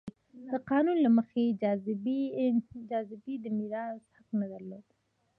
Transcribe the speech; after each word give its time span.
د 0.49 0.51
قانون 0.69 0.97
له 1.05 1.09
مخې 1.17 1.43
جذامي 2.89 3.35
د 3.41 3.45
میراث 3.57 4.01
حق 4.15 4.27
نه 4.39 4.47
درلود. 4.51 4.85